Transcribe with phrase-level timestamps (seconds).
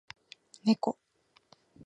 [0.65, 0.97] ねこ